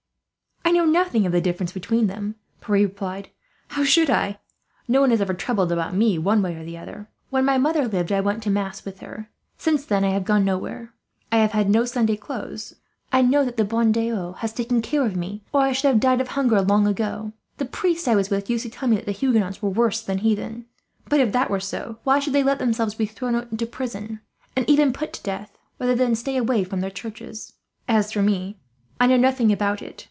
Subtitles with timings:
[0.63, 3.29] "I know nothing of the difference between them," Pierre replied.
[3.69, 4.39] "How should I?
[4.87, 7.09] No one has ever troubled about me, one way or the other.
[7.29, 10.45] When my mother lived I went to Mass with her; since then I have gone
[10.45, 10.93] nowhere.
[11.31, 12.75] I have had no Sunday clothes.
[13.11, 15.99] I know that the bon Dieu has taken care of me, or I should have
[15.99, 17.33] died of hunger, long ago.
[17.57, 20.19] The priest I was with used to tell me that the Huguenots were worse than
[20.19, 20.67] heathen;
[21.09, 24.21] but if that were so, why should they let themselves be thrown into prison,
[24.55, 27.53] and even be put to death, rather than stay away from their churches?
[27.89, 28.57] As for me,
[29.01, 29.99] I know nothing about it.